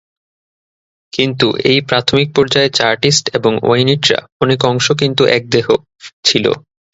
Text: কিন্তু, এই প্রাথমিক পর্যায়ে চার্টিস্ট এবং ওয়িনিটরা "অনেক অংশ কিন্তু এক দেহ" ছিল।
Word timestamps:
কিন্তু, 1.13 1.47
এই 1.63 1.79
প্রাথমিক 1.89 2.27
পর্যায়ে 2.35 2.75
চার্টিস্ট 2.79 3.25
এবং 3.37 3.51
ওয়িনিটরা 3.63 4.19
"অনেক 4.41 4.59
অংশ 4.65 4.87
কিন্তু 5.01 5.23
এক 5.37 5.43
দেহ" 5.49 5.67
ছিল। 6.23 6.45